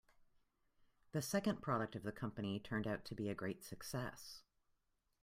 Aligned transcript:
The 1.11 1.21
second 1.21 1.61
product 1.61 1.95
of 1.95 2.01
the 2.01 2.11
company 2.11 2.59
turned 2.59 2.87
out 2.87 3.05
to 3.05 3.13
be 3.13 3.29
a 3.29 3.35
great 3.35 3.63
success. 3.63 4.41